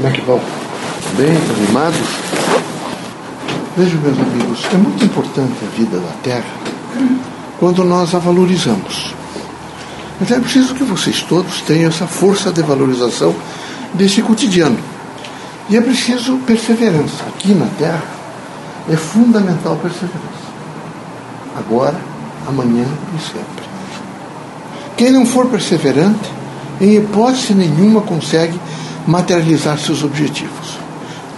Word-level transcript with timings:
Como 0.00 0.14
é 0.14 0.16
que 0.16 0.22
vão? 0.22 0.40
Bem, 1.18 1.36
animados? 1.58 2.00
Vejam, 3.76 4.00
meus 4.00 4.18
amigos, 4.18 4.64
é 4.72 4.76
muito 4.78 5.04
importante 5.04 5.52
a 5.62 5.76
vida 5.76 5.98
da 5.98 6.12
Terra 6.22 6.54
quando 7.58 7.84
nós 7.84 8.14
a 8.14 8.18
valorizamos. 8.18 9.14
Mas 10.18 10.30
é 10.30 10.40
preciso 10.40 10.74
que 10.74 10.84
vocês 10.84 11.20
todos 11.20 11.60
tenham 11.60 11.90
essa 11.90 12.06
força 12.06 12.50
de 12.50 12.62
valorização 12.62 13.36
desse 13.92 14.22
cotidiano. 14.22 14.78
E 15.68 15.76
é 15.76 15.82
preciso 15.82 16.38
perseverança. 16.46 17.22
Aqui 17.28 17.52
na 17.52 17.66
Terra 17.66 18.02
é 18.88 18.96
fundamental 18.96 19.76
perseverança. 19.76 20.48
Agora, 21.58 22.00
amanhã 22.48 22.86
e 23.18 23.20
sempre. 23.20 23.68
Quem 24.96 25.12
não 25.12 25.26
for 25.26 25.44
perseverante, 25.48 26.32
em 26.80 26.96
hipótese 26.96 27.52
nenhuma 27.52 28.00
consegue 28.00 28.58
materializar 29.06 29.78
seus 29.78 30.02
objetivos. 30.02 30.78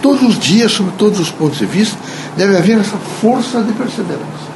Todos 0.01 0.21
os 0.21 0.39
dias, 0.39 0.71
sob 0.71 0.91
todos 0.97 1.19
os 1.19 1.29
pontos 1.29 1.59
de 1.59 1.65
vista, 1.65 1.97
deve 2.35 2.57
haver 2.57 2.77
essa 2.79 2.97
força 3.21 3.61
de 3.61 3.71
perseverança. 3.73 4.53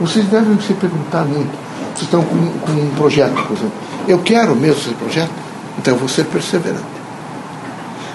Vocês 0.00 0.24
devem 0.26 0.58
se 0.60 0.72
perguntar 0.74 1.24
muito. 1.24 1.50
Vocês 1.94 2.02
estão 2.02 2.22
com, 2.22 2.36
com 2.60 2.72
um 2.72 2.90
projeto, 2.96 3.34
por 3.34 3.56
exemplo. 3.56 3.72
Eu 4.06 4.18
quero 4.20 4.54
mesmo 4.54 4.80
esse 4.80 4.94
projeto, 4.94 5.30
então 5.78 5.94
eu 5.94 5.98
vou 5.98 6.08
ser 6.08 6.24
perseverante. 6.24 6.98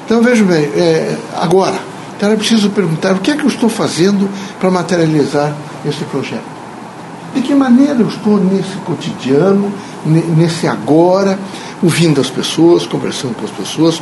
Então 0.05 0.21
vejam 0.21 0.47
bem, 0.47 0.63
é, 0.63 1.15
agora, 1.39 1.77
então 2.15 2.31
é 2.31 2.35
preciso 2.35 2.69
perguntar 2.69 3.13
o 3.13 3.19
que 3.19 3.31
é 3.31 3.35
que 3.35 3.43
eu 3.43 3.49
estou 3.49 3.69
fazendo 3.69 4.29
para 4.59 4.71
materializar 4.71 5.53
esse 5.85 6.03
projeto. 6.05 6.53
De 7.35 7.41
que 7.41 7.53
maneira 7.53 7.95
eu 7.95 8.07
estou 8.07 8.37
nesse 8.37 8.75
cotidiano, 8.85 9.71
nesse 10.05 10.67
agora, 10.67 11.37
ouvindo 11.81 12.21
as 12.21 12.29
pessoas, 12.29 12.85
conversando 12.85 13.35
com 13.35 13.45
as 13.45 13.51
pessoas, 13.51 14.01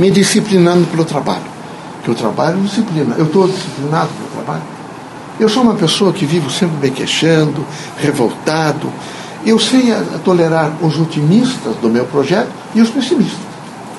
me 0.00 0.10
disciplinando 0.10 0.86
pelo 0.86 1.04
trabalho. 1.04 1.44
Que 2.02 2.10
o 2.10 2.14
trabalho 2.14 2.58
disciplina. 2.62 3.14
Eu 3.18 3.26
estou 3.26 3.46
disciplinado 3.46 4.08
pelo 4.08 4.30
trabalho. 4.30 4.62
Eu 5.38 5.46
sou 5.46 5.62
uma 5.62 5.74
pessoa 5.74 6.10
que 6.10 6.24
vivo 6.24 6.50
sempre 6.50 6.88
me 6.88 6.90
queixando, 6.90 7.64
revoltado. 7.98 8.90
Eu 9.44 9.58
sei 9.58 9.94
tolerar 10.24 10.72
os 10.80 10.98
otimistas 10.98 11.76
do 11.76 11.90
meu 11.90 12.06
projeto 12.06 12.48
e 12.74 12.80
os 12.80 12.88
pessimistas. 12.88 13.38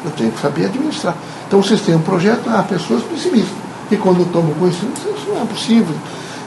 Eu 0.03 0.09
tenho 0.11 0.31
que 0.31 0.41
saber 0.41 0.65
administrar. 0.65 1.15
Então 1.47 1.61
vocês 1.61 1.81
têm 1.81 1.95
um 1.95 2.01
projeto, 2.01 2.49
há 2.49 2.63
pessoas 2.63 3.03
pessimistas. 3.03 3.53
E 3.91 3.95
quando 3.95 4.25
tomam 4.31 4.53
conhecimento, 4.55 4.99
isso 5.01 5.29
não 5.29 5.43
é 5.43 5.45
possível. 5.45 5.95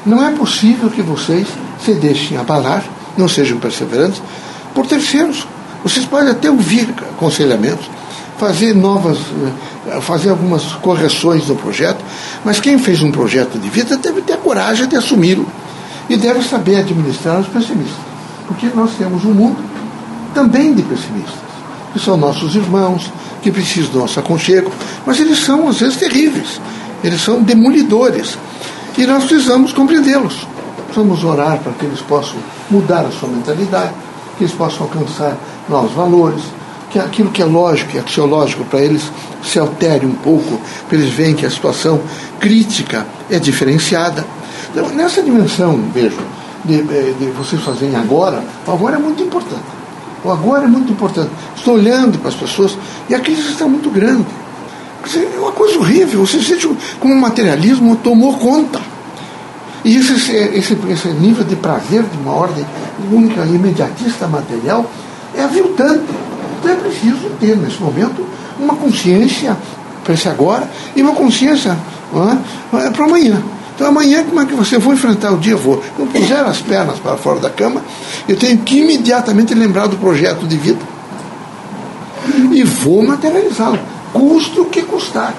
Não 0.05 0.27
é 0.27 0.33
possível 0.33 0.91
que 0.91 1.03
vocês 1.03 1.47
se 1.81 1.95
deixem 1.95 2.37
abalar, 2.37 2.83
não 3.17 3.29
sejam 3.29 3.59
perseverantes, 3.59 4.21
por 4.75 4.87
terceiros 4.87 5.47
vocês 5.85 6.07
podem 6.07 6.31
até 6.31 6.51
ouvir 6.51 6.89
aconselhamentos, 7.13 7.91
fazer 8.39 8.75
novas, 8.75 9.19
fazer 10.03 10.31
algumas 10.31 10.73
correções 10.75 11.47
no 11.49 11.57
projeto, 11.57 12.05
mas 12.45 12.61
quem 12.61 12.79
fez 12.79 13.03
um 13.03 13.11
projeto 13.11 13.59
de 13.59 13.69
vida 13.69 13.97
deve 13.97 14.23
ter 14.23 14.35
a 14.35 14.39
coragem 14.39 14.87
de 14.87 14.97
assumi-lo 14.97 15.47
e 16.09 16.17
deve 16.17 16.43
saber 16.43 16.77
administrar 16.77 17.41
os 17.41 17.49
pessimistas, 17.49 17.97
porque 18.47 18.69
nós 18.75 18.93
temos 18.99 19.25
um 19.25 19.33
mundo 19.33 19.57
também 20.35 20.75
de 20.75 20.83
pessimistas, 20.83 21.35
que 21.93 21.99
são 22.01 22.17
nossos 22.17 22.55
irmãos, 22.57 23.11
que 23.41 23.51
precisam 23.51 23.93
do 23.93 23.99
nosso 24.01 24.19
aconchego, 24.19 24.71
mas 25.07 25.21
eles 25.21 25.39
são 25.39 25.69
às 25.69 25.79
vezes 25.79 25.97
terríveis, 25.97 26.61
eles 27.03 27.21
são 27.21 27.43
demolidores 27.43 28.37
e 28.97 29.07
nós 29.07 29.25
precisamos 29.25 29.73
compreendê-los. 29.73 30.47
Precisamos 30.87 31.25
orar 31.25 31.59
para 31.59 31.73
que 31.73 31.85
eles 31.85 32.01
possam 32.01 32.37
mudar 32.71 33.05
a 33.05 33.11
sua 33.11 33.29
mentalidade, 33.29 33.93
que 34.39 34.45
eles 34.45 34.55
possam 34.55 34.83
alcançar 34.83 35.37
novos 35.69 35.93
valores, 35.93 36.43
que 36.95 36.99
aquilo 37.01 37.33
que 37.33 37.43
é 37.43 37.45
lógico 37.45 37.97
e 37.97 37.99
axiológico 37.99 38.65
para 38.67 38.79
eles 38.79 39.03
se 39.43 39.59
altere 39.59 40.07
um 40.07 40.15
pouco, 40.15 40.61
para 40.89 40.97
eles 40.97 41.13
verem 41.13 41.35
que 41.35 41.45
a 41.45 41.51
situação 41.51 42.01
crítica 42.39 43.05
é 43.29 43.37
diferenciada. 43.41 44.25
Então, 44.71 44.89
nessa 44.91 45.21
dimensão, 45.21 45.77
vejo, 45.93 46.21
de, 46.65 46.75
eh, 46.77 47.15
de 47.19 47.27
vocês 47.33 47.61
fazerem 47.63 47.97
agora, 47.97 48.41
o 48.65 48.71
agora 48.71 48.95
é 48.95 48.99
muito 49.01 49.21
importante. 49.25 49.65
O 50.23 50.31
agora 50.31 50.67
é 50.67 50.69
muito 50.69 50.93
importante. 50.93 51.31
Estou 51.57 51.75
olhando 51.75 52.17
para 52.21 52.29
as 52.29 52.37
pessoas 52.37 52.79
e 53.09 53.15
a 53.17 53.19
crise 53.19 53.51
está 53.51 53.67
muito 53.67 53.91
grande. 53.91 54.27
É 55.17 55.41
uma 55.41 55.51
coisa 55.51 55.77
horrível. 55.81 56.25
Você 56.25 56.41
sente 56.41 56.69
como 57.01 57.13
o 57.13 57.21
materialismo 57.21 57.97
tomou 57.97 58.35
conta. 58.35 58.81
E 59.85 59.97
esse, 59.97 60.13
esse, 60.33 60.79
esse 60.89 61.09
nível 61.09 61.43
de 61.43 61.57
prazer 61.57 62.05
de 62.05 62.17
uma 62.19 62.35
ordem 62.35 62.65
única, 63.11 63.45
imediatista, 63.47 64.29
material, 64.29 64.89
é 65.35 65.43
aviltante. 65.43 66.24
Então 66.65 66.73
é 66.73 66.77
preciso 66.77 67.29
ter, 67.39 67.59
nesse 67.59 67.79
momento, 67.79 68.27
uma 68.59 68.75
consciência 68.75 69.55
para 70.03 70.15
esse 70.15 70.27
agora 70.31 70.67
e 70.97 71.03
uma 71.03 71.13
consciência 71.13 71.77
é, 72.73 72.91
para 72.91 73.05
amanhã. 73.05 73.43
Então 73.75 73.89
amanhã, 73.89 74.25
como 74.25 74.41
é 74.41 74.47
que 74.47 74.55
você 74.55 74.79
vai 74.79 74.95
enfrentar 74.95 75.33
o 75.33 75.37
dia? 75.37 75.57
Vou. 75.57 75.83
Quando 75.95 76.11
puser 76.11 76.43
as 76.43 76.63
pernas 76.63 76.99
para 76.99 77.19
fora 77.19 77.39
da 77.39 77.51
cama, 77.51 77.83
eu 78.27 78.37
tenho 78.37 78.57
que 78.59 78.79
imediatamente 78.79 79.53
lembrar 79.53 79.89
do 79.89 79.99
projeto 79.99 80.47
de 80.47 80.57
vida 80.57 80.81
e 82.51 82.63
vou 82.63 83.05
materializá-lo, 83.05 83.79
custe 84.15 84.59
o 84.59 84.65
que 84.65 84.81
custar. 84.83 85.35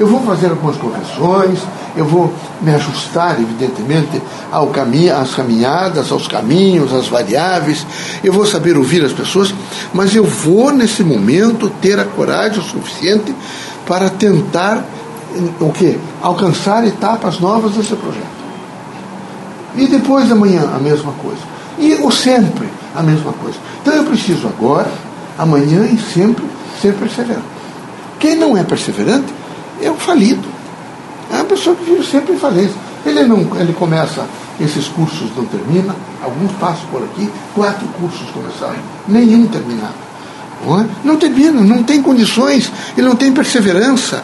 Eu 0.00 0.06
vou 0.06 0.22
fazer 0.22 0.46
algumas 0.46 0.76
correções, 0.76 1.58
eu 1.94 2.06
vou 2.06 2.32
me 2.62 2.74
ajustar, 2.74 3.38
evidentemente, 3.38 4.22
ao 4.50 4.68
caminho, 4.68 5.14
às 5.14 5.34
caminhadas, 5.34 6.10
aos 6.10 6.26
caminhos, 6.26 6.90
às 6.94 7.06
variáveis, 7.06 7.86
eu 8.24 8.32
vou 8.32 8.46
saber 8.46 8.78
ouvir 8.78 9.04
as 9.04 9.12
pessoas, 9.12 9.54
mas 9.92 10.16
eu 10.16 10.24
vou, 10.24 10.72
nesse 10.72 11.04
momento, 11.04 11.68
ter 11.82 12.00
a 12.00 12.06
coragem 12.06 12.60
o 12.60 12.62
suficiente 12.62 13.34
para 13.86 14.08
tentar 14.08 14.82
o 15.60 15.70
quê? 15.70 15.98
alcançar 16.22 16.82
etapas 16.86 17.38
novas 17.38 17.72
desse 17.72 17.94
projeto. 17.94 18.40
E 19.76 19.86
depois 19.86 20.26
da 20.30 20.34
manhã, 20.34 20.62
a 20.74 20.78
mesma 20.78 21.12
coisa. 21.12 21.42
E 21.78 21.92
o 21.96 22.10
sempre, 22.10 22.70
a 22.96 23.02
mesma 23.02 23.34
coisa. 23.34 23.58
Então 23.82 23.92
eu 23.92 24.04
preciso 24.04 24.48
agora, 24.48 24.90
amanhã 25.36 25.84
e 25.84 25.98
sempre 25.98 26.42
ser 26.80 26.94
perseverante. 26.94 27.44
Quem 28.18 28.34
não 28.34 28.56
é 28.56 28.64
perseverante 28.64 29.39
é 29.82 29.90
um 29.90 29.96
falido. 29.96 30.48
É 31.30 31.36
uma 31.36 31.44
pessoa 31.44 31.76
que 31.76 31.84
vive 31.84 32.04
sempre 32.04 32.34
em 32.34 32.38
falência. 32.38 32.74
Ele, 33.04 33.24
não, 33.24 33.46
ele 33.58 33.72
começa, 33.72 34.26
esses 34.60 34.88
cursos 34.88 35.28
não 35.36 35.44
termina, 35.46 35.94
alguns 36.22 36.52
passam 36.52 36.86
por 36.90 37.02
aqui, 37.02 37.30
quatro 37.54 37.86
cursos 37.98 38.28
começaram, 38.30 38.80
nenhum 39.08 39.46
terminado. 39.46 40.10
É? 40.62 40.86
não 41.02 41.16
termina, 41.16 41.62
não 41.62 41.82
tem 41.82 42.02
condições, 42.02 42.70
ele 42.96 43.08
não 43.08 43.16
tem 43.16 43.32
perseverança. 43.32 44.22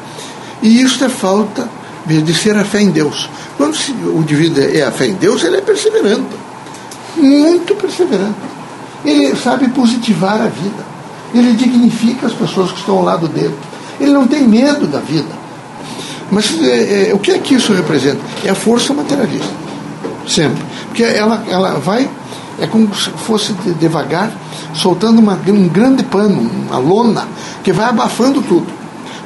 E 0.62 0.83
isso 0.83 1.03
é 1.03 1.09
falta 1.09 1.66
de 2.05 2.34
ser 2.34 2.56
a 2.56 2.65
fé 2.65 2.83
em 2.83 2.91
Deus. 2.91 3.28
Quando 3.56 3.75
o 4.15 4.21
indivíduo 4.21 4.62
é 4.62 4.83
a 4.83 4.91
fé 4.91 5.06
em 5.06 5.15
Deus, 5.15 5.43
ele 5.45 5.56
é 5.56 5.61
perseverante. 5.61 6.37
Muito 7.16 7.75
perseverante. 7.75 8.34
Ele 9.05 9.34
sabe 9.37 9.69
positivar 9.69 10.41
a 10.41 10.49
vida. 10.49 10.84
Ele 11.34 11.53
dignifica 11.53 12.27
as 12.27 12.33
pessoas 12.33 12.71
que 12.71 12.81
estão 12.81 12.99
ao 12.99 13.05
lado 13.05 13.28
dele. 13.28 13.55
Ele 13.99 14.12
não 14.12 14.27
tem 14.27 14.47
medo 14.47 14.87
da 14.87 14.99
vida. 14.99 15.36
Mas 16.31 16.61
é, 16.61 17.11
é, 17.11 17.15
o 17.15 17.19
que 17.19 17.31
é 17.31 17.39
que 17.39 17.55
isso 17.55 17.73
representa? 17.73 18.21
É 18.45 18.51
a 18.51 18.55
força 18.55 18.93
materialista. 18.93 19.49
Sempre. 20.27 20.63
Porque 20.89 21.05
ela, 21.05 21.45
ela 21.49 21.79
vai, 21.79 22.09
é 22.59 22.67
como 22.67 22.93
se 22.95 23.11
fosse 23.11 23.53
devagar, 23.79 24.33
soltando 24.75 25.21
uma, 25.21 25.35
um 25.49 25.69
grande 25.69 26.03
pano, 26.03 26.41
uma 26.41 26.79
lona, 26.79 27.29
que 27.63 27.73
vai 27.73 27.87
abafando 27.87 28.43
tudo. 28.43 28.67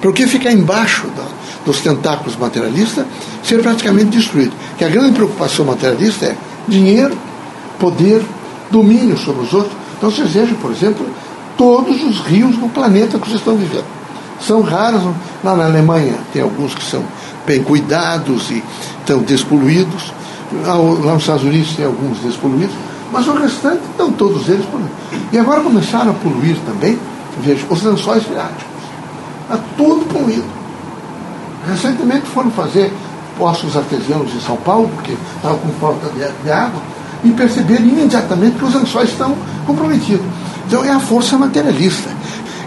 Para 0.00 0.10
o 0.10 0.12
que 0.12 0.26
ficar 0.26 0.52
embaixo 0.52 1.06
da, 1.16 1.24
dos 1.64 1.80
tentáculos 1.80 2.36
materialistas 2.36 3.06
ser 3.42 3.62
praticamente 3.62 4.16
destruído. 4.16 4.52
Que 4.76 4.84
a 4.84 4.88
grande 4.88 5.12
preocupação 5.12 5.64
materialista 5.64 6.26
é 6.26 6.36
dinheiro, 6.68 7.16
poder, 7.78 8.22
domínio 8.70 9.16
sobre 9.16 9.42
os 9.42 9.52
outros. 9.52 9.74
Então 9.96 10.10
vocês 10.10 10.30
vejam, 10.30 10.54
por 10.56 10.70
exemplo, 10.70 11.06
todos 11.56 12.02
os 12.02 12.20
rios 12.20 12.56
no 12.58 12.68
planeta 12.68 13.18
que 13.18 13.26
vocês 13.26 13.40
estão 13.40 13.56
vivendo. 13.56 13.99
São 14.46 14.62
raros. 14.62 15.02
Lá 15.42 15.54
na 15.54 15.64
Alemanha 15.64 16.14
tem 16.32 16.42
alguns 16.42 16.74
que 16.74 16.84
são 16.84 17.02
bem 17.46 17.62
cuidados 17.62 18.50
e 18.50 18.62
estão 19.00 19.20
despoluídos. 19.20 20.12
Lá 20.64 20.76
nos 20.76 21.22
Estados 21.22 21.44
Unidos 21.44 21.74
tem 21.74 21.84
alguns 21.84 22.18
despoluídos. 22.18 22.74
Mas 23.12 23.26
o 23.26 23.32
restante 23.32 23.82
estão 23.90 24.12
todos 24.12 24.48
eles 24.48 24.64
poluídos. 24.66 24.96
E 25.32 25.38
agora 25.38 25.60
começaram 25.60 26.10
a 26.10 26.14
poluir 26.14 26.56
também, 26.64 26.98
veja, 27.42 27.66
os 27.68 27.82
lençóis 27.82 28.22
freáticos. 28.22 28.64
Está 29.42 29.58
tudo 29.76 30.04
poluído. 30.06 30.44
Recentemente 31.68 32.26
foram 32.26 32.50
fazer 32.50 32.92
poços 33.36 33.76
artesianos 33.76 34.32
em 34.34 34.40
São 34.40 34.56
Paulo, 34.56 34.88
porque 34.94 35.16
estavam 35.36 35.58
com 35.58 35.68
falta 35.80 36.08
de, 36.10 36.44
de 36.44 36.50
água, 36.50 36.80
e 37.24 37.30
perceberam 37.30 37.84
imediatamente 37.84 38.56
que 38.58 38.64
os 38.64 38.74
lençóis 38.74 39.10
estão 39.10 39.34
comprometidos. 39.66 40.24
Então 40.66 40.84
é 40.84 40.90
a 40.90 41.00
força 41.00 41.36
materialista 41.36 42.08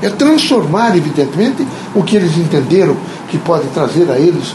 é 0.03 0.09
transformar, 0.09 0.95
evidentemente, 0.95 1.65
o 1.95 2.03
que 2.03 2.15
eles 2.15 2.37
entenderam 2.37 2.95
que 3.29 3.37
pode 3.37 3.67
trazer 3.69 4.09
a 4.11 4.19
eles 4.19 4.53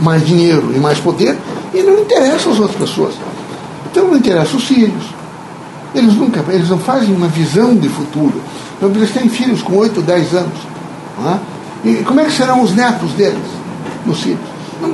mais 0.00 0.26
dinheiro 0.26 0.72
e 0.74 0.78
mais 0.78 0.98
poder, 0.98 1.36
e 1.74 1.82
não 1.82 2.00
interessa 2.00 2.50
as 2.50 2.58
outras 2.58 2.76
pessoas. 2.76 3.14
Então 3.90 4.08
não 4.08 4.16
interessa 4.16 4.56
os 4.56 4.64
filhos. 4.64 5.04
Eles 5.94 6.14
nunca, 6.14 6.44
eles 6.48 6.68
não 6.68 6.78
fazem 6.78 7.14
uma 7.14 7.28
visão 7.28 7.74
de 7.74 7.88
futuro. 7.88 8.40
Então, 8.76 8.90
eles 8.90 9.10
têm 9.10 9.28
filhos 9.28 9.62
com 9.62 9.76
8, 9.76 10.00
10 10.02 10.34
anos. 10.34 10.58
É? 11.26 11.88
E 11.88 11.94
como 12.04 12.20
é 12.20 12.24
que 12.24 12.32
serão 12.32 12.62
os 12.62 12.74
netos 12.74 13.10
deles, 13.12 13.38
nos 14.06 14.20
filhos? 14.20 14.58
Não, 14.80 14.90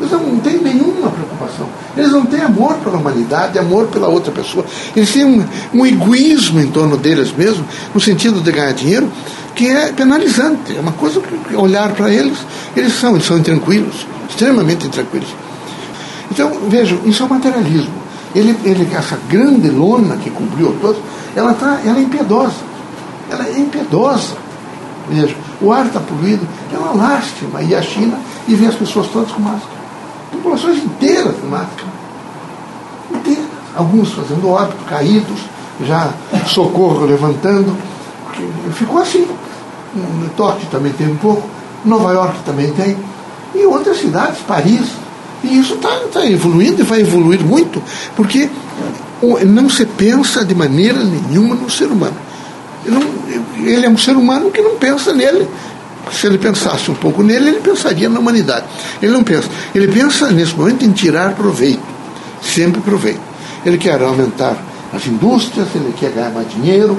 eles 0.00 0.10
não 0.10 0.40
têm 0.40 0.58
nenhuma 0.58 1.10
preocupação. 1.10 1.68
Eles 1.96 2.10
não 2.10 2.26
têm 2.26 2.42
amor 2.42 2.74
pela 2.76 2.98
humanidade, 2.98 3.58
amor 3.58 3.86
pela 3.86 4.08
outra 4.08 4.32
pessoa. 4.32 4.64
Eles 4.96 5.12
têm 5.12 5.24
um, 5.24 5.44
um 5.74 5.86
egoísmo 5.86 6.60
em 6.60 6.66
torno 6.68 6.96
deles 6.96 7.32
mesmos, 7.36 7.64
no 7.94 8.00
sentido 8.00 8.40
de 8.40 8.50
ganhar 8.50 8.72
dinheiro, 8.72 9.08
que 9.58 9.68
é 9.68 9.92
penalizante. 9.92 10.76
É 10.76 10.80
uma 10.80 10.92
coisa 10.92 11.20
que 11.20 11.56
olhar 11.56 11.92
para 11.92 12.08
eles, 12.14 12.38
eles 12.76 12.92
são, 12.92 13.16
eles 13.16 13.26
são 13.26 13.36
intranquilos, 13.36 14.06
extremamente 14.30 14.86
intranquilos. 14.86 15.34
Então, 16.30 16.52
vejam, 16.68 17.00
isso 17.04 17.24
é 17.24 17.26
o 17.26 17.28
materialismo. 17.28 17.92
Ele, 18.36 18.56
ele, 18.62 18.88
essa 18.94 19.18
grande 19.28 19.68
lona 19.68 20.16
que 20.16 20.30
cobriu 20.30 20.76
todos, 20.80 21.02
ela, 21.34 21.52
tá, 21.54 21.80
ela 21.84 21.98
é 21.98 22.02
impiedosa. 22.02 22.54
Ela 23.28 23.48
é 23.48 23.58
impiedosa. 23.58 24.36
Veja, 25.10 25.34
o 25.60 25.72
ar 25.72 25.86
está 25.86 25.98
poluído, 25.98 26.46
é 26.72 26.78
uma 26.78 26.92
lástima. 26.92 27.60
E 27.60 27.74
a 27.74 27.82
China 27.82 28.16
e 28.46 28.54
vê 28.54 28.66
as 28.66 28.76
pessoas 28.76 29.08
todas 29.08 29.32
com 29.32 29.40
máscara. 29.40 29.76
Populações 30.30 30.84
inteiras 30.84 31.34
com 31.34 31.48
máscara. 31.48 31.88
Inteiras. 33.12 33.44
Alguns 33.74 34.12
fazendo 34.12 34.48
óbito, 34.48 34.84
caídos, 34.84 35.40
já 35.84 36.10
socorro 36.46 37.06
levantando. 37.06 37.76
Ficou 38.74 39.00
assim. 39.00 39.26
No 39.94 40.28
Tóquio 40.36 40.68
também 40.70 40.92
tem 40.92 41.08
um 41.08 41.16
pouco, 41.16 41.48
Nova 41.84 42.12
York 42.12 42.38
também 42.44 42.70
tem, 42.72 42.96
e 43.54 43.64
outras 43.64 43.98
cidades, 43.98 44.40
Paris. 44.46 44.86
E 45.42 45.58
isso 45.58 45.74
está 45.74 45.88
tá 46.12 46.26
evoluindo 46.26 46.82
e 46.82 46.84
vai 46.84 47.00
evoluir 47.00 47.40
muito, 47.40 47.82
porque 48.14 48.48
não 49.46 49.68
se 49.70 49.86
pensa 49.86 50.44
de 50.44 50.54
maneira 50.54 51.02
nenhuma 51.02 51.54
no 51.54 51.70
ser 51.70 51.86
humano. 51.86 52.16
Ele 53.56 53.86
é 53.86 53.88
um 53.88 53.96
ser 53.96 54.16
humano 54.16 54.50
que 54.50 54.60
não 54.60 54.76
pensa 54.76 55.12
nele. 55.12 55.48
Se 56.12 56.26
ele 56.26 56.38
pensasse 56.38 56.90
um 56.90 56.94
pouco 56.94 57.22
nele, 57.22 57.50
ele 57.50 57.60
pensaria 57.60 58.08
na 58.08 58.18
humanidade. 58.18 58.66
Ele 59.02 59.12
não 59.12 59.22
pensa. 59.22 59.48
Ele 59.74 59.88
pensa, 59.88 60.30
nesse 60.30 60.54
momento, 60.54 60.84
em 60.84 60.92
tirar 60.92 61.34
proveito. 61.34 61.82
Sempre 62.42 62.80
proveito. 62.80 63.20
Ele 63.64 63.76
quer 63.76 64.00
aumentar 64.02 64.56
as 64.92 65.06
indústrias, 65.06 65.68
ele 65.74 65.92
quer 65.98 66.10
ganhar 66.12 66.30
mais 66.30 66.48
dinheiro, 66.50 66.96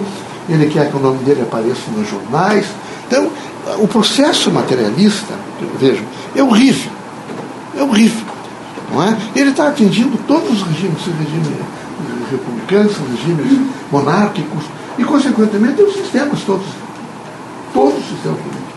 ele 0.54 0.70
quer 0.70 0.90
que 0.90 0.98
o 0.98 1.00
nome 1.00 1.20
dele 1.24 1.42
apareça 1.42 1.82
nos 1.96 2.10
jornais. 2.10 2.66
Então, 3.08 3.30
o 3.78 3.88
processo 3.88 4.52
materialista, 4.52 5.34
vejam, 5.80 6.06
é 6.36 6.44
horrível. 6.44 6.92
É 7.78 7.84
horrível. 7.84 8.26
Não 8.92 9.04
é? 9.04 9.18
Ele 9.36 9.52
está 9.52 9.68
atingindo 9.68 10.18
todos 10.28 10.50
os 10.50 10.68
regimes, 10.68 11.02
regimes 11.06 11.48
republicanos, 12.32 12.96
regimes 12.98 13.68
monárquicos, 13.92 14.64
e, 14.98 15.04
consequentemente, 15.04 15.82
os 15.82 15.94
sistemas 15.94 16.42
todos. 16.42 16.66
Todos 17.74 18.00
os 18.00 18.10
sistemas 18.10 18.38
políticos. 18.40 18.70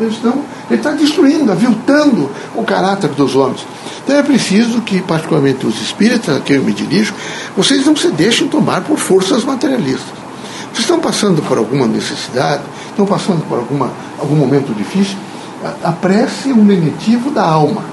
Eles 0.00 0.14
estão, 0.14 0.42
ele 0.70 0.80
está 0.80 0.92
destruindo, 0.92 1.52
aviltando 1.52 2.30
o 2.54 2.64
caráter 2.64 3.10
dos 3.10 3.36
homens. 3.36 3.66
Então 4.02 4.16
é 4.16 4.22
preciso 4.22 4.80
que, 4.80 5.00
particularmente 5.02 5.66
os 5.66 5.80
espíritas 5.80 6.36
a 6.36 6.40
quem 6.40 6.56
eu 6.56 6.64
me 6.64 6.72
dirijo, 6.72 7.14
vocês 7.56 7.84
não 7.84 7.94
se 7.94 8.10
deixem 8.10 8.48
tomar 8.48 8.80
por 8.82 8.98
forças 8.98 9.44
materialistas. 9.44 10.20
Vocês 10.72 10.80
estão 10.80 11.00
passando 11.00 11.42
por 11.42 11.58
alguma 11.58 11.86
necessidade, 11.86 12.62
estão 12.88 13.06
passando 13.06 13.46
por 13.48 13.58
alguma, 13.58 13.90
algum 14.18 14.36
momento 14.36 14.74
difícil, 14.74 15.16
a, 15.84 15.92
prece 15.92 16.50
é 16.50 16.54
um 16.54 16.66
lenitivo 16.66 17.30
da 17.30 17.42
alma. 17.42 17.84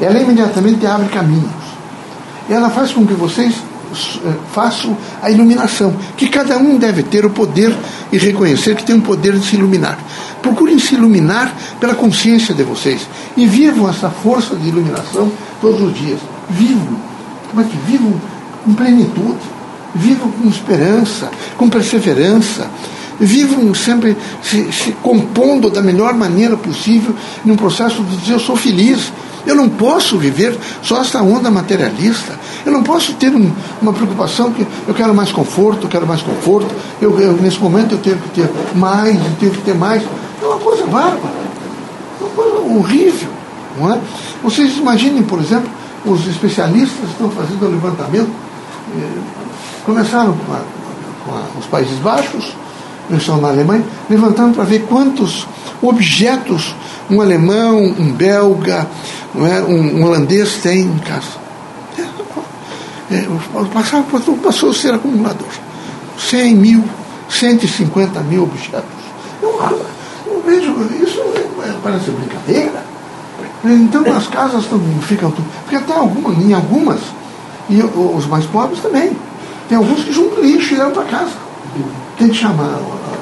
Ela 0.00 0.20
imediatamente 0.20 0.84
abre 0.86 1.08
caminhos. 1.08 1.52
Ela 2.48 2.68
faz 2.70 2.92
com 2.92 3.06
que 3.06 3.14
vocês 3.14 3.54
eh, 3.54 4.32
façam 4.52 4.96
a 5.22 5.30
iluminação, 5.30 5.94
que 6.16 6.28
cada 6.28 6.58
um 6.58 6.76
deve 6.76 7.04
ter 7.04 7.24
o 7.24 7.30
poder 7.30 7.74
e 8.10 8.18
reconhecer 8.18 8.74
que 8.74 8.84
tem 8.84 8.96
o 8.96 9.02
poder 9.02 9.38
de 9.38 9.46
se 9.46 9.54
iluminar. 9.56 9.98
Procurem 10.42 10.78
se 10.78 10.94
iluminar 10.94 11.54
pela 11.78 11.94
consciência 11.94 12.52
de 12.52 12.64
vocês 12.64 13.06
e 13.36 13.46
vivam 13.46 13.88
essa 13.88 14.10
força 14.10 14.56
de 14.56 14.68
iluminação 14.68 15.30
todos 15.60 15.80
os 15.80 15.94
dias. 15.94 16.18
Vivam, 16.50 16.96
mas 17.54 17.66
que 17.68 17.76
vivam 17.86 18.12
com 18.64 18.74
plenitude, 18.74 19.38
vivam 19.94 20.30
com 20.30 20.48
esperança, 20.48 21.30
com 21.56 21.68
perseverança, 21.68 22.68
vivam 23.18 23.72
sempre 23.74 24.16
se, 24.42 24.72
se 24.72 24.92
compondo 24.92 25.70
da 25.70 25.80
melhor 25.80 26.14
maneira 26.14 26.56
possível 26.56 27.14
num 27.44 27.56
processo 27.56 28.02
de 28.02 28.16
dizer 28.16 28.32
eu 28.34 28.40
sou 28.40 28.56
feliz, 28.56 29.12
eu 29.46 29.54
não 29.54 29.68
posso 29.68 30.18
viver 30.18 30.58
só 30.82 31.02
essa 31.02 31.22
onda 31.22 31.50
materialista. 31.50 32.38
Eu 32.64 32.72
não 32.72 32.82
posso 32.82 33.12
ter 33.14 33.28
um, 33.28 33.52
uma 33.80 33.92
preocupação 33.92 34.50
que 34.50 34.66
eu 34.88 34.94
quero 34.94 35.14
mais 35.14 35.30
conforto, 35.30 35.84
eu 35.84 35.88
quero 35.90 36.06
mais 36.06 36.22
conforto. 36.22 36.74
Eu, 37.00 37.18
eu, 37.20 37.34
nesse 37.34 37.58
momento 37.58 37.92
eu 37.92 37.98
tenho 37.98 38.16
que 38.16 38.28
ter 38.30 38.50
mais, 38.74 39.14
eu 39.14 39.32
tenho 39.38 39.52
que 39.52 39.60
ter 39.60 39.74
mais. 39.74 40.02
É 40.42 40.46
uma 40.46 40.58
coisa 40.58 40.86
bárbara. 40.86 41.34
É 42.20 42.24
uma 42.24 42.30
coisa 42.30 42.58
horrível. 42.58 43.28
Não 43.78 43.92
é? 43.92 44.00
Vocês 44.42 44.76
imaginem, 44.78 45.22
por 45.22 45.40
exemplo, 45.40 45.68
os 46.06 46.26
especialistas 46.26 47.10
estão 47.10 47.30
fazendo 47.30 47.66
o 47.66 47.70
levantamento. 47.70 48.30
Começaram 49.84 50.32
com, 50.32 50.52
a, 50.52 50.60
com 51.24 51.36
a, 51.36 51.58
os 51.58 51.66
Países 51.66 51.98
Baixos, 51.98 52.54
estão 53.10 53.40
na 53.40 53.48
Alemanha, 53.48 53.84
levantando 54.08 54.54
para 54.54 54.64
ver 54.64 54.86
quantos 54.86 55.46
objetos 55.82 56.74
um 57.10 57.20
alemão, 57.20 57.78
um 57.78 58.12
belga, 58.12 58.86
é? 59.36 59.60
um, 59.62 60.00
um 60.00 60.04
holandês 60.04 60.54
tem 60.62 60.82
em 60.82 60.98
casa. 60.98 61.44
É, 63.10 63.26
passava, 63.72 64.04
passou 64.42 64.70
a 64.70 64.74
ser 64.74 64.94
acumulador. 64.94 65.48
100 66.18 66.54
mil, 66.54 66.84
150 67.28 68.20
mil 68.20 68.44
objetos. 68.44 68.84
Eu, 69.42 69.60
eu 70.26 70.42
vejo, 70.44 70.72
isso 71.02 71.20
é, 71.62 71.74
parece 71.82 72.10
brincadeira. 72.10 72.84
Então 73.64 74.04
as 74.14 74.26
casas 74.28 74.64
ficam. 75.02 75.30
Porque 75.30 75.76
até 75.76 75.92
em 75.94 76.54
algumas, 76.54 77.00
e 77.68 77.82
os 77.82 78.26
mais 78.26 78.46
pobres 78.46 78.80
também. 78.80 79.12
Tem 79.68 79.78
alguns 79.78 80.04
que 80.04 80.12
juntam 80.12 80.42
lixo 80.42 80.74
e 80.74 80.76
levam 80.76 80.92
para 80.92 81.04
casa. 81.04 81.32
Tem 82.18 82.28
que 82.28 82.36
chamar 82.36 82.78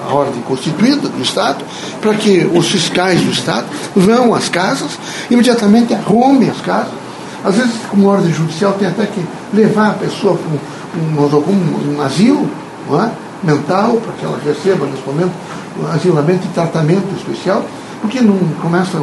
a 0.08 0.12
ordem 0.12 0.42
constituída 0.42 1.08
do 1.08 1.22
Estado, 1.22 1.64
para 2.00 2.14
que 2.14 2.44
os 2.52 2.68
fiscais 2.68 3.20
do 3.20 3.30
Estado 3.30 3.66
vão 3.94 4.34
às 4.34 4.48
casas, 4.48 4.98
imediatamente 5.30 5.94
arrumem 5.94 6.50
as 6.50 6.60
casas. 6.60 6.92
Às 7.44 7.56
vezes, 7.56 7.72
como 7.90 8.08
ordem 8.08 8.32
judicial, 8.32 8.74
tem 8.74 8.88
até 8.88 9.06
que 9.06 9.24
levar 9.52 9.90
a 9.90 9.94
pessoa 9.94 10.36
para 10.36 10.98
um, 11.00 11.38
um, 11.50 11.96
um 11.96 12.02
asilo 12.02 12.48
é? 12.90 13.10
mental, 13.42 13.96
para 13.96 14.12
que 14.12 14.24
ela 14.24 14.38
receba, 14.44 14.86
nesse 14.86 15.02
momento, 15.06 15.32
um 15.80 15.86
asilamento 15.86 16.46
e 16.46 16.48
tratamento 16.50 17.14
especial, 17.16 17.64
porque 18.00 18.20
não 18.20 18.36
começa 18.60 18.98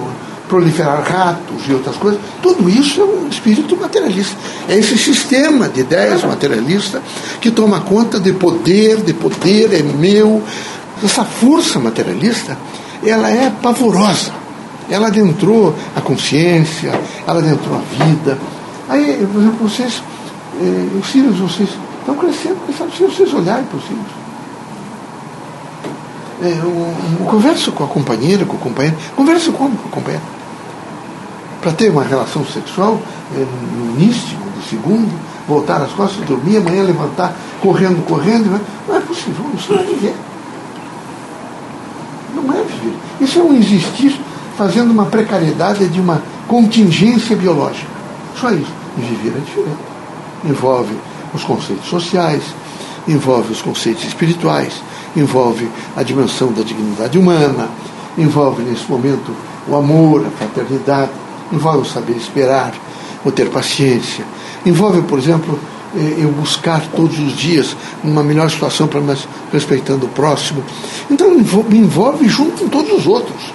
proliferar 0.50 1.04
ratos 1.04 1.68
e 1.68 1.74
outras 1.74 1.95
coisas. 1.95 2.19
Tudo 2.42 2.68
isso 2.68 3.00
é 3.00 3.06
um 3.06 3.28
espírito 3.30 3.78
materialista. 3.78 4.35
É 4.68 4.76
esse 4.76 4.97
sistema 4.97 5.69
de 5.69 5.81
ideias 5.81 6.24
materialista 6.24 7.02
que 7.40 7.52
toma 7.52 7.81
conta 7.81 8.19
de 8.19 8.33
poder, 8.33 8.97
de 8.97 9.14
poder 9.14 9.74
é 9.74 9.83
meu. 9.83 10.44
Essa 11.02 11.24
força 11.24 11.80
materialista, 11.80 12.57
ela 13.06 13.30
é 13.30 13.50
pavorosa. 13.62 14.31
Ela 14.90 15.07
adentrou 15.07 15.74
a 15.95 16.02
consciência, 16.02 17.00
ela 17.26 17.40
adentrou 17.40 17.76
a 17.78 18.04
vida. 18.04 18.38
Aí, 18.90 19.26
por 19.31 19.40
exemplo, 19.40 19.69
vocês, 19.69 20.02
eh, 20.59 21.00
os 21.00 21.07
filhos, 21.07 21.38
vocês 21.38 21.69
estão 22.00 22.16
crescendo, 22.16 22.57
se 22.97 23.04
vocês 23.04 23.31
olharem 23.35 23.66
para 23.66 23.78
os 23.78 23.83
filhos. 23.83 24.19
É, 26.42 26.47
eu, 26.47 26.94
eu 27.19 27.26
converso 27.28 27.71
com 27.71 27.83
a 27.83 27.88
companheira, 27.88 28.45
com 28.45 28.56
o 28.56 28.59
companheiro, 28.59 28.97
converso 29.16 29.52
com, 29.52 29.69
com 29.69 29.88
a 29.88 29.92
companheira 29.92 30.39
para 31.61 31.71
ter 31.71 31.89
uma 31.89 32.04
relação 32.04 32.45
sexual 32.45 32.99
é, 33.35 33.45
no 33.75 33.99
início, 33.99 34.37
do 34.37 34.69
segundo, 34.69 35.09
voltar 35.47 35.81
às 35.81 35.92
costas, 35.92 36.25
dormir, 36.25 36.57
amanhã 36.57 36.83
levantar, 36.83 37.33
correndo, 37.61 38.06
correndo. 38.06 38.49
Né? 38.49 38.61
Não 38.87 38.95
é 38.95 38.99
possível, 38.99 39.45
isso 39.57 39.73
não 39.73 39.80
é 39.80 39.83
viver. 39.83 40.16
Não 42.35 42.54
é 42.54 42.63
viver. 42.63 42.94
Isso 43.21 43.39
é 43.39 43.44
um 43.44 43.54
existir 43.54 44.19
fazendo 44.57 44.92
uma 44.92 45.06
precariedade 45.06 45.87
de 45.87 45.99
uma 45.99 46.21
contingência 46.47 47.35
biológica. 47.35 47.87
Só 48.39 48.51
isso. 48.51 48.71
E 48.97 49.01
viver 49.01 49.37
é 49.37 49.39
diferente. 49.39 49.78
Envolve 50.45 50.95
os 51.33 51.44
conceitos 51.44 51.87
sociais, 51.87 52.44
envolve 53.07 53.51
os 53.51 53.61
conceitos 53.61 54.04
espirituais, 54.04 54.81
envolve 55.16 55.69
a 55.95 56.04
dimensão 56.04 56.51
da 56.51 56.63
dignidade 56.63 57.18
humana, 57.18 57.69
envolve 58.18 58.63
nesse 58.63 58.89
momento 58.89 59.33
o 59.68 59.75
amor, 59.75 60.25
a 60.25 60.30
fraternidade, 60.31 61.11
envolve 61.52 61.80
o 61.80 61.86
saber 61.86 62.16
esperar, 62.16 62.74
o 63.24 63.32
ter 63.32 63.50
paciência, 63.50 64.26
envolve, 64.66 65.02
por 65.04 65.20
exemplo, 65.20 65.60
eh, 65.96 66.16
eu 66.20 66.32
buscar 66.32 66.82
todos 66.96 67.18
os 67.20 67.36
dias 67.36 67.76
uma 68.04 68.24
melhor 68.24 68.50
situação 68.50 68.88
para 68.88 69.02
mais 69.02 69.28
respeitando 69.52 70.06
o 70.06 70.10
próximo. 70.10 70.64
Então 71.10 71.30
me 71.32 71.78
envolve 71.78 72.28
junto 72.28 72.64
com 72.64 72.70
todos 72.70 72.92
os 72.92 73.08
outros. 73.08 73.54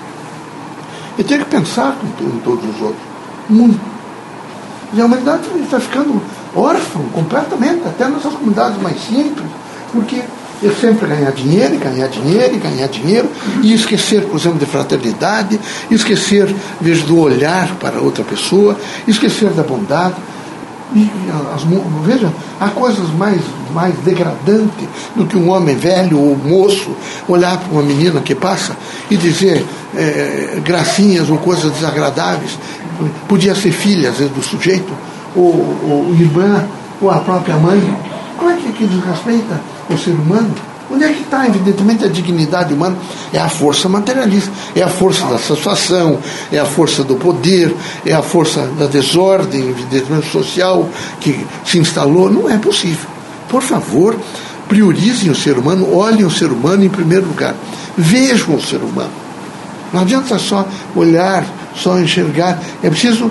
Eu 1.17 1.25
tenho 1.25 1.45
que 1.45 1.51
pensar 1.51 1.97
em 2.21 2.39
todos 2.41 2.65
os 2.65 2.81
outros. 2.83 3.03
Muito. 3.49 3.81
E 4.93 5.01
a 5.01 5.07
humanidade 5.07 5.43
está 5.63 5.79
ficando 5.79 6.21
órfã 6.55 7.01
completamente, 7.13 7.87
até 7.87 8.09
nessas 8.09 8.33
comunidades 8.33 8.81
mais 8.81 9.01
simples, 9.01 9.47
porque 9.93 10.23
é 10.65 10.71
sempre 10.81 11.07
ganhar 11.07 11.31
dinheiro, 11.33 11.79
ganhar 11.79 12.09
dinheiro, 12.09 12.59
ganhar 12.59 12.87
dinheiro, 12.89 13.29
e 13.63 13.75
esquecer, 13.75 14.23
por 14.23 14.39
exemplo, 14.39 14.59
de 14.59 14.67
fraternidade, 14.67 15.61
esquecer, 15.91 16.55
veja, 16.81 17.05
do 17.07 17.19
olhar 17.19 17.69
para 17.77 18.01
outra 18.01 18.25
pessoa, 18.25 18.77
esquecer 19.07 19.51
da 19.51 19.63
bondade. 19.63 20.15
E, 20.95 21.11
as, 21.55 21.65
veja, 22.05 22.33
há 22.61 22.69
coisas 22.69 23.11
mais, 23.11 23.41
mais 23.73 23.95
degradantes 23.97 24.89
do 25.15 25.27
que 25.27 25.37
um 25.37 25.51
homem 25.51 25.77
velho 25.77 26.19
ou 26.19 26.37
moço 26.37 26.95
olhar 27.29 27.59
para 27.59 27.73
uma 27.73 27.83
menina 27.83 28.21
que 28.21 28.35
passa 28.35 28.77
e 29.11 29.17
dizer 29.17 29.65
é, 29.95 30.61
gracinhas 30.65 31.29
ou 31.29 31.39
coisas 31.39 31.73
desagradáveis. 31.73 32.59
Podia 33.29 33.55
ser 33.55 33.73
filha, 33.73 34.11
às 34.11 34.17
vezes, 34.17 34.33
do 34.33 34.43
sujeito, 34.43 34.93
ou, 35.35 35.53
ou 35.91 36.15
irmã, 36.15 36.65
ou 37.01 37.11
a 37.11 37.19
própria 37.19 37.57
mãe. 37.57 37.83
Como 38.39 38.51
é 38.51 38.57
que, 38.57 38.73
que 38.73 38.87
desrespeita 38.87 39.74
o 39.91 39.99
ser 39.99 40.13
humano? 40.13 40.55
Onde 40.91 41.05
é 41.05 41.13
que 41.13 41.23
está, 41.23 41.47
evidentemente, 41.47 42.05
a 42.05 42.09
dignidade 42.09 42.75
humana? 42.75 42.97
É 43.33 43.39
a 43.39 43.49
força 43.49 43.89
materialista, 43.89 44.51
é 44.77 44.83
a 44.83 44.89
força 44.89 45.25
da 45.27 45.39
satisfação, 45.39 46.19
é 46.53 46.59
a 46.59 46.67
força 46.67 47.03
do 47.03 47.17
poder, 47.17 47.75
é 48.05 48.13
a 48.13 48.23
força 48.23 48.61
da 48.79 48.87
desordem, 48.87 49.71
evidentemente, 49.71 50.31
social 50.31 50.89
que 51.21 51.47
se 51.65 51.79
instalou. 51.79 52.31
Não 52.31 52.51
é 52.51 52.59
possível. 52.59 53.09
Por 53.49 53.63
favor, 53.63 54.17
priorizem 54.69 55.31
o 55.31 55.35
ser 55.35 55.59
humano, 55.59 55.97
olhem 55.97 56.25
o 56.25 56.31
ser 56.31 56.53
humano 56.53 56.85
em 56.85 56.91
primeiro 56.91 57.27
lugar. 57.27 57.55
Vejam 57.97 58.55
o 58.55 58.63
ser 58.63 58.79
humano. 58.79 59.11
Não 59.93 60.01
adianta 60.01 60.39
só 60.39 60.67
olhar, 60.95 61.45
só 61.75 61.99
enxergar. 61.99 62.61
É 62.83 62.91
preciso 62.91 63.31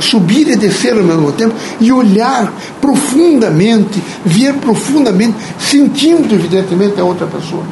subir 0.00 0.48
e 0.48 0.56
descer 0.56 0.96
ao 0.96 1.02
mesmo 1.02 1.32
tempo 1.32 1.54
e 1.80 1.90
olhar 1.92 2.52
profundamente, 2.80 4.02
ver 4.24 4.54
profundamente, 4.54 5.36
sentindo 5.58 6.34
evidentemente 6.34 7.00
a 7.00 7.04
outra 7.04 7.26
pessoa. 7.26 7.64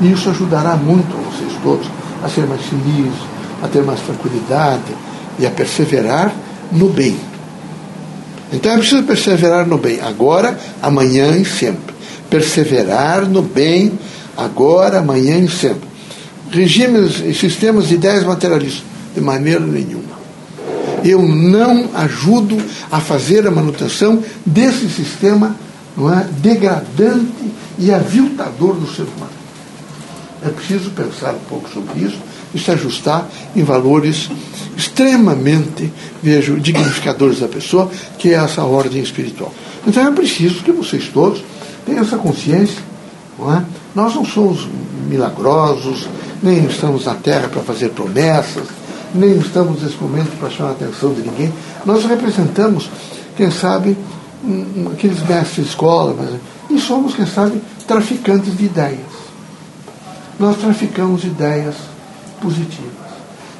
E 0.00 0.12
isso 0.12 0.30
ajudará 0.30 0.76
muito 0.76 1.08
vocês 1.30 1.52
todos 1.62 1.86
a 2.22 2.28
ser 2.28 2.46
mais 2.46 2.62
felizes, 2.62 3.18
a 3.62 3.68
ter 3.68 3.82
mais 3.82 4.00
tranquilidade 4.00 4.94
e 5.38 5.46
a 5.46 5.50
perseverar 5.50 6.32
no 6.72 6.88
bem. 6.88 7.16
Então 8.52 8.72
é 8.72 8.78
preciso 8.78 9.02
perseverar 9.02 9.66
no 9.66 9.76
bem, 9.76 10.00
agora, 10.00 10.58
amanhã 10.82 11.36
e 11.36 11.44
sempre. 11.44 11.94
Perseverar 12.30 13.26
no 13.26 13.42
bem, 13.42 13.98
agora, 14.36 15.00
amanhã 15.00 15.38
e 15.38 15.48
sempre. 15.48 15.88
Regimes 16.50 17.20
e 17.20 17.34
sistemas 17.34 17.88
de 17.88 17.94
ideias 17.94 18.24
materialistas, 18.24 18.84
de 19.14 19.20
maneira 19.20 19.60
nenhuma 19.60 20.17
eu 21.04 21.22
não 21.22 21.90
ajudo 21.94 22.56
a 22.90 23.00
fazer 23.00 23.46
a 23.46 23.50
manutenção 23.50 24.22
desse 24.44 24.88
sistema 24.88 25.54
é, 25.98 26.24
degradante 26.40 27.52
e 27.78 27.92
aviltador 27.92 28.74
do 28.74 28.86
ser 28.86 29.02
humano. 29.02 29.38
É 30.44 30.48
preciso 30.48 30.90
pensar 30.90 31.34
um 31.34 31.48
pouco 31.48 31.68
sobre 31.68 32.00
isso 32.00 32.18
e 32.54 32.58
se 32.58 32.70
ajustar 32.70 33.28
em 33.54 33.62
valores 33.62 34.30
extremamente, 34.76 35.92
vejo, 36.22 36.58
dignificadores 36.60 37.40
da 37.40 37.48
pessoa, 37.48 37.90
que 38.16 38.30
é 38.30 38.34
essa 38.34 38.62
ordem 38.62 39.02
espiritual. 39.02 39.52
Então 39.86 40.06
é 40.06 40.10
preciso 40.12 40.62
que 40.62 40.70
vocês 40.70 41.08
todos 41.12 41.42
tenham 41.84 42.02
essa 42.02 42.16
consciência. 42.16 42.82
Não 43.38 43.54
é? 43.54 43.64
Nós 43.94 44.14
não 44.14 44.24
somos 44.24 44.68
milagrosos, 45.08 46.08
nem 46.42 46.64
estamos 46.66 47.04
na 47.04 47.14
terra 47.14 47.48
para 47.48 47.62
fazer 47.62 47.90
promessas, 47.90 48.64
nem 49.14 49.38
estamos 49.38 49.82
nesse 49.82 49.96
momento 49.96 50.36
para 50.38 50.50
chamar 50.50 50.70
a 50.70 50.72
atenção 50.72 51.12
de 51.14 51.22
ninguém. 51.22 51.52
Nós 51.84 52.04
representamos, 52.04 52.90
quem 53.36 53.50
sabe, 53.50 53.96
aqueles 54.92 55.20
mestres 55.26 55.66
de 55.66 55.70
escola, 55.70 56.14
mas, 56.18 56.40
e 56.70 56.80
somos, 56.80 57.14
quem 57.14 57.26
sabe, 57.26 57.60
traficantes 57.86 58.56
de 58.56 58.64
ideias. 58.64 59.18
Nós 60.38 60.56
traficamos 60.58 61.24
ideias 61.24 61.74
positivas, 62.40 62.92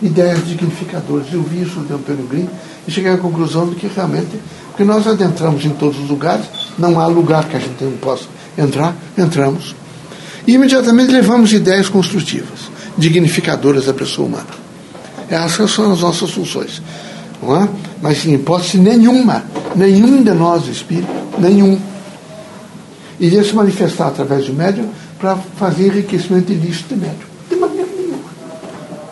ideias 0.02 0.47
dignificadoras. 0.47 1.26
Eu 1.33 1.43
vi 1.43 1.62
isso 1.62 1.81
de 1.81 1.93
Antônio 1.93 2.26
Green 2.26 2.49
e 2.87 2.90
cheguei 2.90 3.12
à 3.12 3.17
conclusão 3.17 3.69
de 3.69 3.75
que 3.75 3.88
realmente, 3.88 4.38
porque 4.69 4.85
nós 4.85 5.07
adentramos 5.07 5.64
em 5.64 5.71
todos 5.71 5.99
os 5.99 6.09
lugares, 6.09 6.45
não 6.78 7.00
há 7.00 7.07
lugar 7.07 7.49
que 7.49 7.57
a 7.57 7.61
gente 7.61 7.83
não 7.83 7.93
possa 7.93 8.26
entrar, 8.57 8.95
entramos. 9.17 9.75
E 10.47 10.52
imediatamente 10.52 11.11
levamos 11.11 11.52
ideias 11.52 11.88
construtivas, 11.88 12.71
dignificadoras 12.97 13.87
da 13.87 13.95
pessoa 13.95 14.28
humana. 14.28 14.67
Essas 15.30 15.70
são 15.70 15.92
as 15.92 16.00
nossas 16.00 16.30
funções. 16.30 16.82
Não 17.42 17.62
é? 17.62 17.68
Mas 18.02 18.25
em 18.26 18.35
hipótese 18.35 18.78
nenhuma, 18.78 19.44
nenhum 19.76 20.23
de 20.23 20.32
nós 20.32 20.66
espírito, 20.66 21.08
nenhum, 21.38 21.78
iria 23.20 23.44
se 23.44 23.54
manifestar 23.54 24.08
através 24.08 24.47
do 24.47 24.52
médium 24.52 24.88
para 25.18 25.37
fazer 25.56 25.87
enriquecimento 25.87 26.52
ilícito 26.52 26.94
de 26.94 27.00
médium. 27.00 27.28
De 27.49 27.56
maneira 27.56 27.88
nenhuma. 27.97 28.18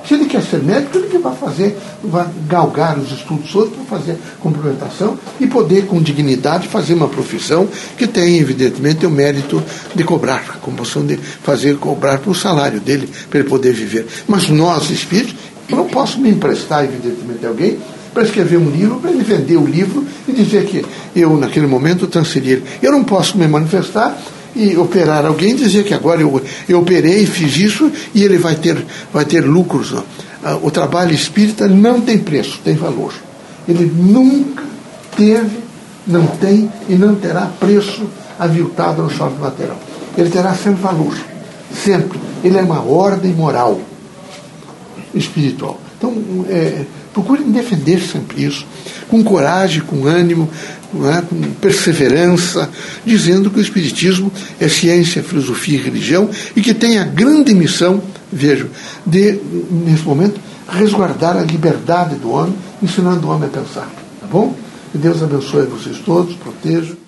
Se 0.07 0.15
ele 0.15 0.27
quer 0.27 0.43
ser 0.43 0.63
médico, 0.63 0.99
ele 0.99 1.09
que 1.09 1.19
vai 1.19 1.35
fazer, 1.35 1.77
vai 2.03 2.27
galgar 2.49 2.97
os 2.99 3.11
estudos 3.11 3.51
todos 3.51 3.75
para 3.75 3.99
fazer 3.99 4.19
complementação 4.41 5.19
e 5.41 5.47
poder, 5.47 5.87
com 5.87 6.01
dignidade, 6.01 6.69
fazer 6.69 6.95
uma 6.95 7.09
profissão 7.09 7.69
que 7.97 8.07
tem, 8.07 8.39
evidentemente, 8.39 9.05
o 9.05 9.11
mérito 9.11 9.63
de 9.95 10.05
cobrar, 10.05 10.45
a 10.49 10.59
compulsão 10.59 11.05
de 11.05 11.17
fazer 11.17 11.77
cobrar 11.79 12.19
para 12.19 12.31
o 12.31 12.35
salário 12.35 12.81
dele, 12.81 13.09
para 13.29 13.41
ele 13.41 13.49
poder 13.49 13.73
viver. 13.73 14.07
Mas 14.29 14.49
nós, 14.49 14.91
espíritos, 14.91 15.35
eu 15.69 15.77
não 15.77 15.87
posso 15.87 16.21
me 16.21 16.31
emprestar, 16.31 16.85
evidentemente, 16.85 17.45
a 17.45 17.49
alguém 17.49 17.79
para 18.15 18.23
escrever 18.23 18.57
um 18.57 18.71
livro, 18.71 18.97
para 18.97 19.11
ele 19.11 19.23
vender 19.23 19.57
o 19.57 19.67
livro 19.67 20.05
e 20.27 20.33
dizer 20.33 20.65
que 20.65 20.85
eu, 21.15 21.37
naquele 21.37 21.67
momento, 21.67 22.07
transferi 22.07 22.53
ele. 22.53 22.65
Eu 22.83 22.93
não 22.93 23.05
posso 23.05 23.37
me 23.37 23.47
manifestar 23.47 24.17
e 24.55 24.75
operar 24.77 25.27
alguém 25.27 25.55
dizer 25.55 25.85
que 25.85 25.93
agora 25.93 26.23
eu, 26.23 26.41
eu 26.67 26.81
operei, 26.81 27.27
fiz 27.27 27.57
isso 27.57 27.93
e 28.15 28.23
ele 28.23 28.39
vai 28.39 28.55
ter, 28.55 28.83
vai 29.13 29.25
ter 29.27 29.45
lucros. 29.45 29.95
Ah, 30.43 30.57
o 30.63 30.71
trabalho 30.71 31.13
espírita 31.13 31.69
não 31.69 32.01
tem 32.01 32.19
preço, 32.19 32.59
tem 32.65 32.75
valor. 32.75 33.13
Ele 33.69 33.85
nunca 33.95 34.63
teve, 35.15 35.59
não 36.07 36.27
tem 36.27 36.71
e 36.89 36.95
não 36.95 37.17
terá 37.17 37.51
preço 37.61 38.05
aviltado 38.39 39.03
no 39.03 39.11
shopping 39.11 39.41
material. 39.41 39.79
Ele 40.17 40.31
terá 40.31 40.55
sempre 40.55 40.81
valor. 40.81 41.15
Sempre. 41.85 42.19
Ele 42.43 42.57
é 42.57 42.63
uma 42.63 42.81
ordem 42.81 43.33
moral 43.33 43.79
espiritual. 45.17 45.81
Então, 45.99 46.15
é, 46.49 46.85
procurem 47.13 47.51
defender 47.51 48.01
sempre 48.01 48.45
isso, 48.45 48.67
com 49.09 49.23
coragem, 49.25 49.81
com 49.81 50.07
ânimo, 50.07 50.49
é? 50.95 51.23
com 51.23 51.41
perseverança, 51.61 52.69
dizendo 53.05 53.51
que 53.51 53.59
o 53.59 53.63
Espiritismo 53.63 54.31
é 54.61 54.69
ciência, 54.69 55.23
filosofia 55.23 55.79
e 55.79 55.83
religião 55.83 56.29
e 56.55 56.61
que 56.61 56.75
tem 56.75 56.99
a 56.99 57.05
grande 57.05 57.55
missão, 57.55 58.03
vejo, 58.33 58.69
de, 59.05 59.41
nesse 59.71 60.03
momento, 60.03 60.41
resguardar 60.69 61.37
a 61.37 61.43
liberdade 61.43 62.17
do 62.17 62.31
homem, 62.31 62.55
ensinando 62.83 63.27
o 63.27 63.31
homem 63.31 63.49
a 63.49 63.59
pensar. 63.59 63.89
Tá 64.21 64.27
bom? 64.31 64.55
Que 64.93 64.99
Deus 64.99 65.23
abençoe 65.23 65.67
vocês 65.67 65.99
todos, 65.99 66.35
proteja. 66.37 67.06